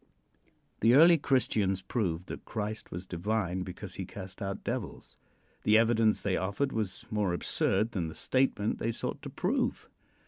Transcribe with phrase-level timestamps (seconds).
[0.79, 5.15] The early Christians proved that Christ was divine because he cast out devils.
[5.61, 9.87] The evidence they offered was more absurd than the statement they sought to prove.